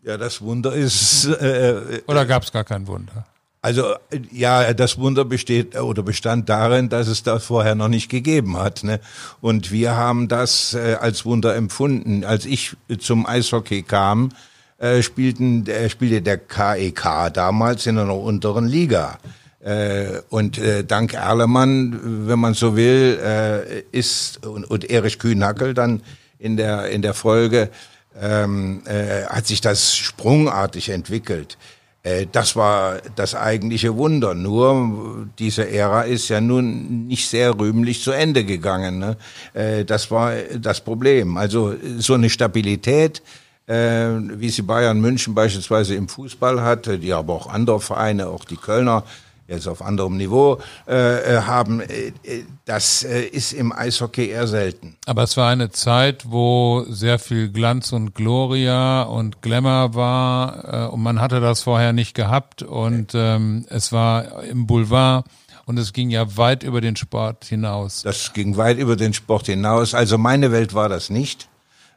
[0.01, 1.25] Ja, das Wunder ist.
[1.25, 3.25] Äh, Oder gab es gar kein Wunder?
[3.67, 3.95] Also
[4.31, 8.85] ja, das Wunder besteht oder bestand darin, dass es das vorher noch nicht gegeben hat.
[8.85, 9.01] Ne?
[9.41, 12.23] Und wir haben das äh, als Wunder empfunden.
[12.23, 14.31] Als ich zum Eishockey kam,
[14.77, 19.19] äh, spielten, äh, spielte der KEK e damals in einer unteren Liga.
[19.59, 26.03] Äh, und äh, dank Erlemann, wenn man so will, äh, ist und, Erich Kühnhackel dann
[26.39, 27.69] in der in der Folge
[28.17, 31.57] ähm, äh, hat sich das sprungartig entwickelt.
[32.07, 34.33] Äh, das war das eigentliche Wunder.
[34.33, 38.99] Nur diese Ära ist ja nun nicht sehr rühmlich zu Ende gegangen.
[38.99, 39.17] Ne?
[39.53, 41.37] Äh, das war das Problem.
[41.37, 43.21] Also so eine Stabilität,
[43.67, 44.07] äh,
[44.41, 48.57] wie sie Bayern München beispielsweise im Fußball hatte, die aber auch andere Vereine, auch die
[48.57, 49.03] Kölner,
[49.47, 54.47] jetzt auf anderem Niveau äh, äh haben, äh, äh, das äh, ist im Eishockey eher
[54.47, 54.97] selten.
[55.05, 60.93] Aber es war eine Zeit, wo sehr viel Glanz und Gloria und Glamour war äh,
[60.93, 65.25] und man hatte das vorher nicht gehabt und ähm, es war im Boulevard
[65.65, 68.01] und es ging ja weit über den Sport hinaus.
[68.03, 69.93] Das ging weit über den Sport hinaus.
[69.93, 71.49] Also meine Welt war das nicht.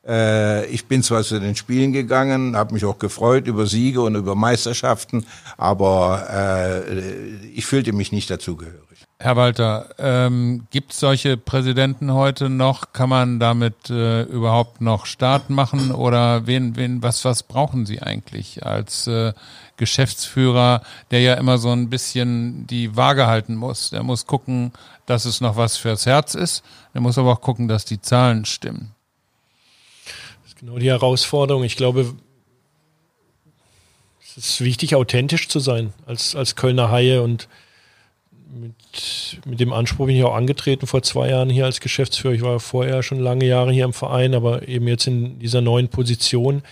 [0.06, 4.14] Äh, ich bin zwar zu den Spielen gegangen, habe mich auch gefreut über Siege und
[4.14, 5.26] über Meisterschaften,
[5.58, 8.80] aber äh, ich fühlte mich nicht dazugehörig.
[9.22, 12.94] Herr Walter, ähm, gibt es solche Präsidenten heute noch?
[12.94, 18.00] Kann man damit äh, überhaupt noch Start machen oder wen, wen, was, was brauchen Sie
[18.00, 19.34] eigentlich als äh,
[19.76, 23.90] Geschäftsführer, der ja immer so ein bisschen die Waage halten muss?
[23.90, 24.72] Der muss gucken,
[25.04, 26.64] dass es noch was fürs Herz ist.
[26.94, 28.94] Der muss aber auch gucken, dass die Zahlen stimmen.
[30.60, 31.64] Genau die Herausforderung.
[31.64, 32.14] Ich glaube,
[34.22, 37.48] es ist wichtig, authentisch zu sein als, als Kölner Haie und
[38.52, 42.34] mit, mit dem Anspruch bin ich auch angetreten vor zwei Jahren hier als Geschäftsführer.
[42.34, 45.88] Ich war vorher schon lange Jahre hier im Verein, aber eben jetzt in dieser neuen
[45.88, 46.62] Position,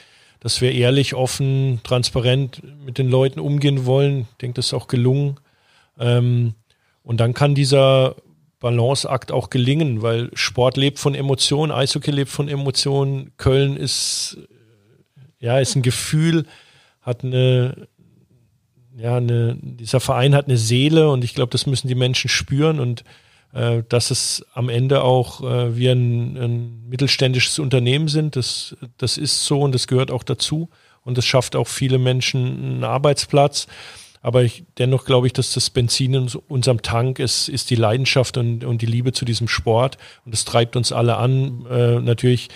[0.41, 4.27] dass wir ehrlich, offen, transparent mit den Leuten umgehen wollen.
[4.33, 5.39] Ich denke, das ist auch gelungen.
[5.99, 6.53] Ähm,
[7.05, 8.17] und dann kann dieser
[8.61, 14.39] Balanceakt auch gelingen, weil Sport lebt von Emotionen, Eishockey lebt von Emotionen, Köln ist,
[15.39, 16.45] ja, ist ein Gefühl,
[17.01, 17.89] hat eine,
[18.97, 22.81] ja, eine, dieser Verein hat eine Seele und ich glaube, das müssen die Menschen spüren
[22.81, 23.05] und
[23.53, 29.17] äh, dass es am Ende auch äh, wir ein, ein mittelständisches Unternehmen sind, das, das
[29.17, 30.69] ist so und das gehört auch dazu
[31.03, 33.69] und das schafft auch viele Menschen einen Arbeitsplatz.
[34.23, 38.37] Aber ich, dennoch glaube ich, dass das Benzin in unserem Tank ist, ist die Leidenschaft
[38.37, 39.99] und, und die Liebe zu diesem Sport.
[40.25, 41.67] Und das treibt uns alle an.
[41.71, 42.49] Äh, natürlich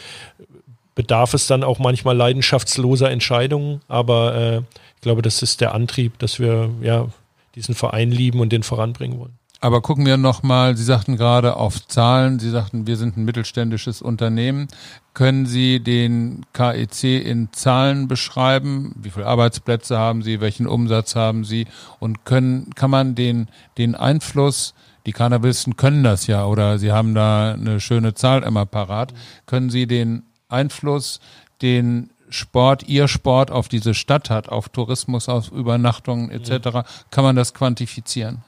[0.95, 4.59] bedarf es dann auch manchmal leidenschaftsloser Entscheidungen, aber äh,
[4.97, 7.09] ich glaube, das ist der Antrieb, dass wir ja
[7.55, 9.39] diesen Verein lieben und den voranbringen wollen.
[9.63, 14.03] Aber gucken wir nochmal, Sie sagten gerade auf Zahlen, Sie sagten, wir sind ein mittelständisches
[14.03, 14.67] Unternehmen.
[15.15, 18.93] Können Sie den KEC in Zahlen beschreiben?
[18.97, 20.41] Wie viele Arbeitsplätze haben Sie?
[20.41, 21.69] Welchen Umsatz haben Sie?
[22.01, 23.47] Und können, kann man den,
[23.79, 24.75] den Einfluss,
[25.07, 29.15] die Cannabisten können das ja, oder Sie haben da eine schöne Zahl immer parat.
[29.47, 31.21] Können Sie den Einfluss,
[31.63, 36.81] den Sport, ihr Sport auf diese Stadt hat, auf Tourismus, auf Übernachtungen etc.,
[37.13, 38.43] kann man das quantifizieren?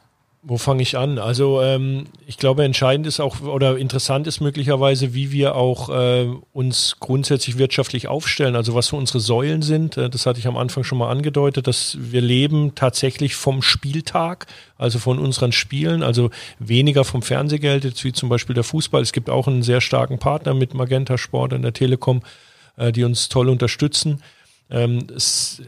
[0.46, 1.18] Wo fange ich an?
[1.18, 6.26] Also ähm, ich glaube, entscheidend ist auch oder interessant ist möglicherweise, wie wir auch äh,
[6.52, 8.54] uns grundsätzlich wirtschaftlich aufstellen.
[8.54, 9.96] Also was so unsere Säulen sind.
[9.96, 14.46] Äh, das hatte ich am Anfang schon mal angedeutet, dass wir leben tatsächlich vom Spieltag,
[14.76, 16.28] also von unseren Spielen, also
[16.58, 19.00] weniger vom Fernsehgeld, jetzt wie zum Beispiel der Fußball.
[19.00, 22.20] Es gibt auch einen sehr starken Partner mit Magenta Sport und der Telekom
[22.76, 24.22] äh, die uns toll unterstützen.
[24.70, 25.62] Ähm, es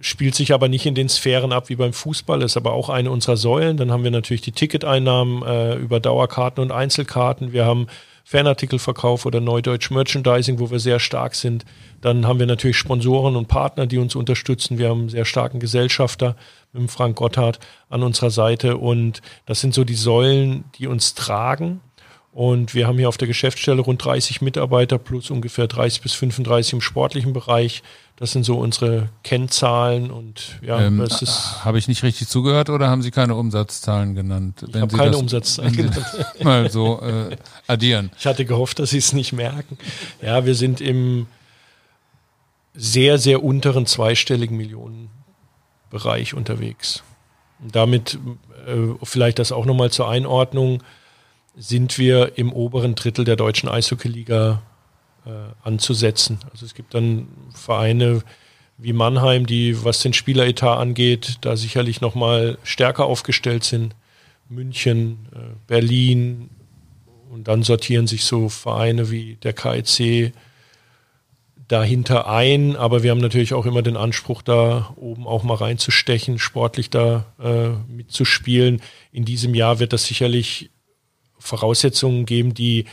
[0.00, 3.10] spielt sich aber nicht in den Sphären ab wie beim Fußball, ist aber auch eine
[3.10, 3.76] unserer Säulen.
[3.76, 7.52] Dann haben wir natürlich die Ticketeinnahmen äh, über Dauerkarten und Einzelkarten.
[7.52, 7.86] Wir haben
[8.24, 11.64] Fanartikelverkauf oder Neudeutsch Merchandising, wo wir sehr stark sind.
[12.00, 14.78] Dann haben wir natürlich Sponsoren und Partner, die uns unterstützen.
[14.78, 16.36] Wir haben einen sehr starken Gesellschafter
[16.72, 17.58] mit Frank Gotthard
[17.88, 18.76] an unserer Seite.
[18.76, 21.80] Und das sind so die Säulen, die uns tragen.
[22.32, 26.74] Und wir haben hier auf der Geschäftsstelle rund 30 Mitarbeiter plus ungefähr 30 bis 35
[26.74, 27.82] im sportlichen Bereich.
[28.14, 31.64] Das sind so unsere Kennzahlen und ja, ähm, das ist.
[31.64, 34.64] Habe ich nicht richtig zugehört oder haben Sie keine Umsatzzahlen genannt?
[34.68, 36.06] Ich habe keine Umsatzzahlen genannt.
[36.42, 38.12] mal so äh, addieren.
[38.16, 39.76] Ich hatte gehofft, dass Sie es nicht merken.
[40.22, 41.26] Ja, wir sind im
[42.74, 47.02] sehr, sehr unteren zweistelligen Millionenbereich unterwegs.
[47.60, 48.18] Und damit
[48.66, 50.82] äh, vielleicht das auch nochmal zur Einordnung
[51.56, 54.62] sind wir im oberen Drittel der deutschen Eishockeyliga
[55.26, 55.30] äh,
[55.62, 56.38] anzusetzen.
[56.50, 58.22] Also es gibt dann Vereine
[58.78, 63.94] wie Mannheim, die, was den Spieleretat angeht, da sicherlich nochmal stärker aufgestellt sind.
[64.48, 66.50] München, äh, Berlin
[67.30, 70.32] und dann sortieren sich so Vereine wie der KIC
[71.68, 76.40] dahinter ein, aber wir haben natürlich auch immer den Anspruch, da oben auch mal reinzustechen,
[76.40, 78.82] sportlich da äh, mitzuspielen.
[79.12, 80.70] In diesem Jahr wird das sicherlich
[81.40, 82.84] Voraussetzungen geben, die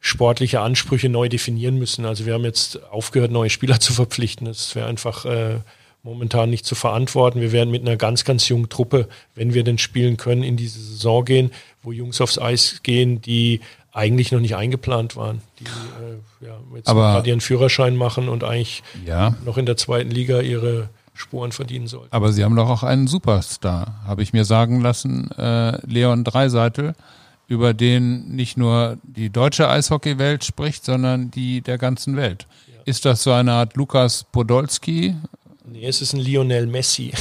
[0.00, 2.04] sportliche Ansprüche neu definieren müssen.
[2.04, 4.46] Also wir haben jetzt aufgehört, neue Spieler zu verpflichten.
[4.46, 5.58] Das wäre einfach äh,
[6.02, 7.40] momentan nicht zu verantworten.
[7.40, 10.80] Wir werden mit einer ganz, ganz jungen Truppe, wenn wir denn spielen können, in diese
[10.80, 11.50] Saison gehen,
[11.82, 13.60] wo Jungs aufs Eis gehen, die
[13.92, 18.82] eigentlich noch nicht eingeplant waren, die äh, ja, jetzt gerade ihren Führerschein machen und eigentlich
[19.04, 19.34] ja.
[19.44, 22.12] noch in der zweiten Liga ihre Spuren verdienen sollten.
[22.12, 26.94] Aber Sie haben doch auch einen Superstar, habe ich mir sagen lassen, äh, Leon Dreiseitel
[27.48, 32.46] über den nicht nur die deutsche Eishockeywelt spricht, sondern die der ganzen Welt.
[32.66, 32.82] Ja.
[32.84, 35.16] Ist das so eine Art Lukas Podolski?
[35.64, 37.12] Nee, es ist ein Lionel Messi.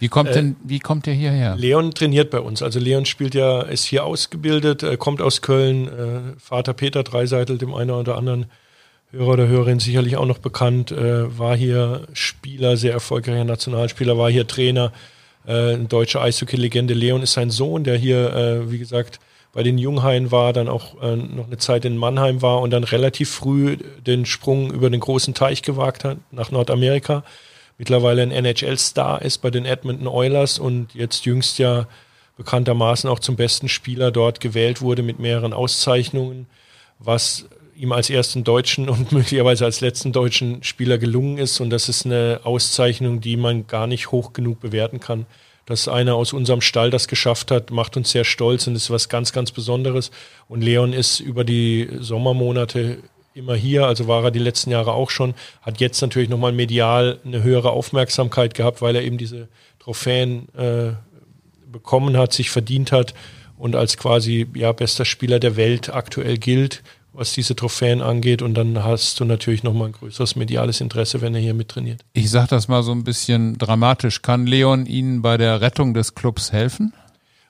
[0.00, 1.56] Wie kommt denn, wie kommt der hierher?
[1.56, 2.62] Leon trainiert bei uns.
[2.62, 5.88] Also Leon spielt ja, ist hier ausgebildet, kommt aus Köln.
[5.88, 8.46] Äh, Vater Peter Dreiseitel, dem einen oder anderen
[9.12, 14.30] Hörer oder Hörerin sicherlich auch noch bekannt, äh, war hier Spieler, sehr erfolgreicher Nationalspieler, war
[14.30, 14.92] hier Trainer
[15.46, 16.94] äh, deutsche Eishockey-Legende.
[16.94, 19.20] Leon ist sein Sohn, der hier, äh, wie gesagt,
[19.52, 22.84] bei den Junghain war, dann auch äh, noch eine Zeit in Mannheim war und dann
[22.84, 23.76] relativ früh
[24.06, 27.24] den Sprung über den großen Teich gewagt hat nach Nordamerika.
[27.76, 31.86] Mittlerweile ein NHL-Star ist bei den Edmonton Oilers und jetzt jüngst ja
[32.36, 36.46] bekanntermaßen auch zum besten Spieler dort gewählt wurde mit mehreren Auszeichnungen,
[36.98, 37.46] was
[37.80, 41.60] ihm als ersten deutschen und möglicherweise als letzten deutschen Spieler gelungen ist.
[41.60, 45.26] Und das ist eine Auszeichnung, die man gar nicht hoch genug bewerten kann.
[45.66, 49.08] Dass einer aus unserem Stall das geschafft hat, macht uns sehr stolz und ist was
[49.08, 50.10] ganz, ganz Besonderes.
[50.48, 52.98] Und Leon ist über die Sommermonate
[53.34, 57.20] immer hier, also war er die letzten Jahre auch schon, hat jetzt natürlich nochmal medial
[57.24, 60.92] eine höhere Aufmerksamkeit gehabt, weil er eben diese Trophäen äh,
[61.70, 63.14] bekommen hat, sich verdient hat
[63.56, 68.42] und als quasi ja, bester Spieler der Welt aktuell gilt was diese Trophäen angeht.
[68.42, 72.02] Und dann hast du natürlich nochmal ein größeres mediales Interesse, wenn er hier mittrainiert.
[72.12, 74.22] Ich sage das mal so ein bisschen dramatisch.
[74.22, 76.92] Kann Leon Ihnen bei der Rettung des Clubs helfen?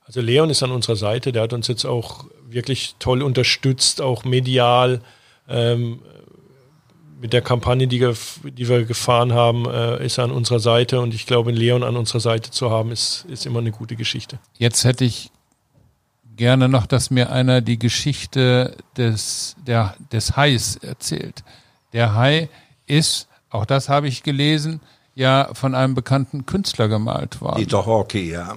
[0.04, 1.32] Also Leon ist an unserer Seite.
[1.32, 5.00] Der hat uns jetzt auch wirklich toll unterstützt, auch medial.
[5.48, 6.00] Ähm,
[7.20, 11.00] mit der Kampagne, die, die, wir gefahren haben, äh, ist er an unserer Seite.
[11.00, 14.38] Und ich glaube, Leon an unserer Seite zu haben, ist, ist immer eine gute Geschichte.
[14.58, 15.30] Jetzt hätte ich
[16.40, 21.44] gerne noch, dass mir einer die Geschichte des, der, des Hais erzählt.
[21.92, 22.48] Der Hai
[22.86, 24.80] ist, auch das habe ich gelesen,
[25.14, 27.58] ja von einem bekannten Künstler gemalt worden.
[27.58, 28.56] Dieter Horky, ja.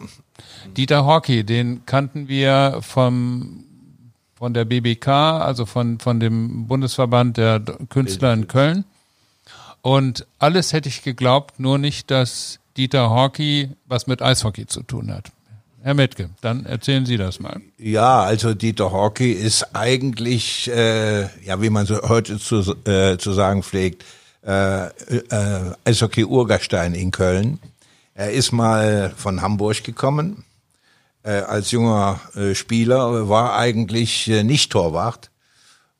[0.77, 3.65] Dieter Horky, den kannten wir vom,
[4.35, 8.85] von der BBK, also von, von dem Bundesverband der Künstler in Köln.
[9.81, 15.11] Und alles hätte ich geglaubt, nur nicht, dass Dieter Horky was mit Eishockey zu tun
[15.11, 15.32] hat.
[15.83, 17.59] Herr Metke, dann erzählen Sie das mal.
[17.77, 23.33] Ja, also Dieter Hockey ist eigentlich, äh, ja, wie man so heute zu, äh, zu
[23.33, 24.05] sagen pflegt,
[24.45, 27.59] äh, äh, Eishockey-Urgestein in Köln.
[28.15, 30.45] Er ist mal von Hamburg gekommen.
[31.23, 35.31] Äh, als junger äh, Spieler war eigentlich äh, nicht Torwart,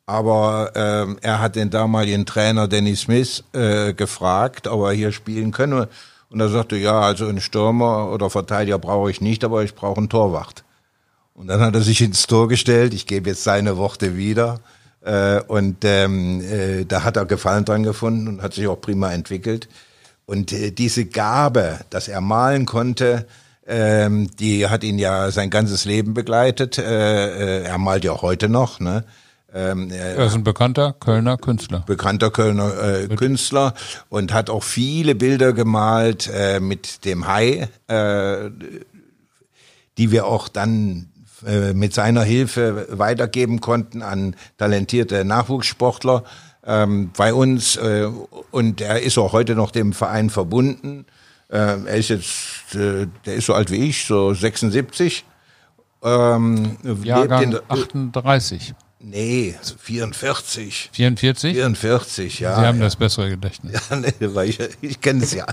[0.05, 5.51] aber äh, er hat den damaligen Trainer Dennis Smith äh, gefragt, ob er hier spielen
[5.51, 5.89] könne.
[6.33, 9.99] Und er sagte, ja, also einen Stürmer oder Verteidiger brauche ich nicht, aber ich brauche
[9.99, 10.63] einen Torwart.
[11.35, 12.95] Und dann hat er sich ins Tor gestellt.
[12.95, 14.59] Ich gebe jetzt seine Worte wieder.
[15.01, 19.13] Äh, und ähm, äh, da hat er Gefallen dran gefunden und hat sich auch prima
[19.13, 19.69] entwickelt.
[20.25, 23.27] Und äh, diese Gabe, dass er malen konnte,
[23.67, 26.79] ähm, die hat ihn ja sein ganzes Leben begleitet.
[26.79, 28.79] Äh, äh, er malt ja auch heute noch.
[28.79, 29.03] Ne?
[29.53, 31.83] Ähm, er ist ein bekannter Kölner Künstler.
[31.85, 33.73] Bekannter Kölner äh, Künstler
[34.09, 38.49] und hat auch viele Bilder gemalt äh, mit dem Hai, äh,
[39.97, 41.09] die wir auch dann
[41.45, 46.23] äh, mit seiner Hilfe weitergeben konnten an talentierte Nachwuchssportler
[46.65, 47.75] ähm, bei uns.
[47.75, 48.09] Äh,
[48.51, 51.05] und er ist auch heute noch dem Verein verbunden.
[51.49, 55.25] Äh, er ist jetzt, äh, der ist so alt wie ich, so 76.
[56.01, 58.73] Ähm, Jahrgang in, 38.
[59.05, 60.89] Nee, 44.
[60.93, 61.53] 44?
[61.55, 62.55] 44, ja.
[62.55, 62.85] Sie haben ja.
[62.85, 63.73] das bessere Gedächtnis.
[63.89, 65.45] Ja, nee, weil ich, ich kenne es ja.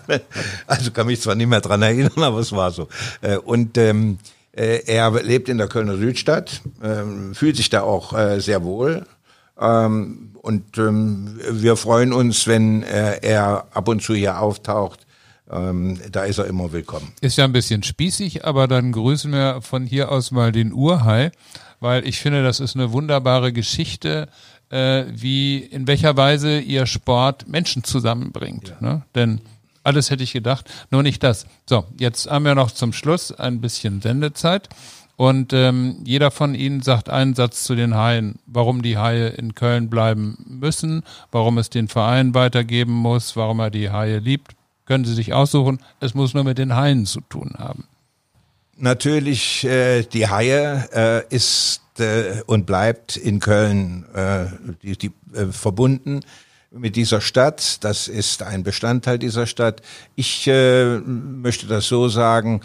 [0.69, 2.89] Also kann mich zwar nicht mehr dran erinnern, aber es war so.
[3.23, 4.19] Äh, und ähm,
[4.53, 9.05] äh, er lebt in der Kölner Südstadt, ähm, fühlt sich da auch äh, sehr wohl.
[9.61, 15.07] Ähm, und ähm, wir freuen uns, wenn er ab und zu hier auftaucht.
[15.51, 17.13] Ähm, da ist er immer willkommen.
[17.21, 21.33] Ist ja ein bisschen spießig, aber dann grüßen wir von hier aus mal den Urhai
[21.81, 24.29] weil ich finde, das ist eine wunderbare Geschichte,
[24.71, 28.75] äh, wie in welcher Weise ihr Sport Menschen zusammenbringt.
[28.81, 28.87] Ja.
[28.87, 29.03] Ne?
[29.15, 29.41] Denn
[29.83, 31.47] alles hätte ich gedacht, nur nicht das.
[31.67, 34.69] So, jetzt haben wir noch zum Schluss ein bisschen Sendezeit.
[35.17, 39.55] Und ähm, jeder von Ihnen sagt einen Satz zu den Haien, warum die Haie in
[39.55, 44.53] Köln bleiben müssen, warum es den Verein weitergeben muss, warum er die Haie liebt.
[44.87, 45.79] Können Sie sich aussuchen.
[46.01, 47.85] Es muss nur mit den Haien zu tun haben
[48.81, 54.47] natürlich äh, die Haie äh, ist äh, und bleibt in Köln äh,
[54.83, 56.21] die, die, äh, verbunden
[56.71, 57.83] mit dieser Stadt.
[57.85, 59.83] Das ist ein Bestandteil dieser Stadt.
[60.15, 62.61] Ich äh, möchte das so sagen.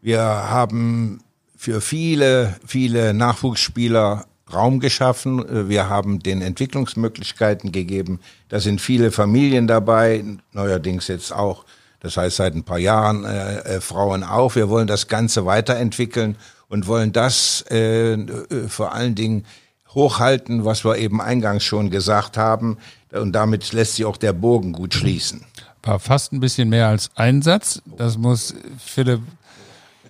[0.00, 1.20] Wir haben
[1.56, 5.68] für viele, viele Nachwuchsspieler Raum geschaffen.
[5.68, 8.20] Wir haben den Entwicklungsmöglichkeiten gegeben.
[8.48, 11.64] Da sind viele Familien dabei, neuerdings jetzt auch
[12.02, 14.56] das heißt seit ein paar Jahren äh, äh, Frauen auch.
[14.56, 16.36] Wir wollen das Ganze weiterentwickeln
[16.68, 19.46] und wollen das äh, äh, vor allen Dingen
[19.94, 22.78] hochhalten, was wir eben eingangs schon gesagt haben.
[23.12, 25.44] Und damit lässt sich auch der Bogen gut schließen.
[25.84, 27.80] War fast ein bisschen mehr als ein Satz.
[27.96, 29.20] Das muss Philipp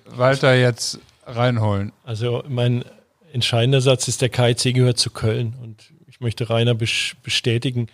[0.07, 1.93] Walter jetzt reinholen.
[2.05, 2.87] Also mein
[3.35, 5.55] entscheidender Satz ist, der KIC gehört zu Köln.
[5.63, 7.89] Und ich möchte Rainer bestätigen,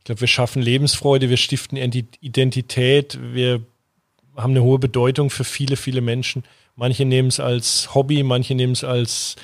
[0.00, 3.60] ich glaube, wir schaffen Lebensfreude, wir stiften Identität, wir
[4.34, 6.42] haben eine hohe Bedeutung für viele, viele Menschen.
[6.74, 9.36] Manche nehmen es als Hobby, manche nehmen es als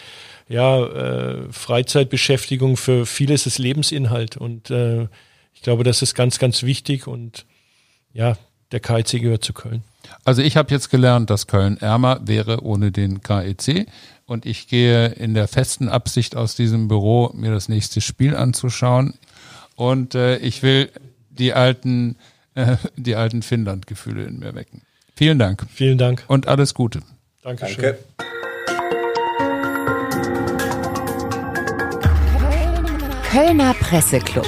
[0.48, 2.78] ja, äh, Freizeitbeschäftigung.
[2.78, 4.38] Für viele ist es Lebensinhalt.
[4.38, 5.09] Und äh,
[5.52, 7.07] ich glaube, das ist ganz, ganz wichtig.
[7.07, 7.44] Und
[8.14, 8.38] ja,
[8.72, 9.82] der KIC gehört zu Köln.
[10.24, 13.88] Also ich habe jetzt gelernt, dass Köln ärmer wäre ohne den KEC
[14.24, 19.14] und ich gehe in der festen Absicht aus diesem Büro, mir das nächste Spiel anzuschauen
[19.77, 20.91] und äh, ich will
[21.31, 22.16] die alten,
[22.55, 24.83] äh, die alten Finnland-Gefühle in mir wecken.
[25.14, 26.24] Vielen Dank Vielen Dank.
[26.27, 27.01] und alles Gute.
[27.43, 27.83] Dankeschön.
[27.83, 27.99] Danke.
[33.31, 34.47] Kölner Presseclub.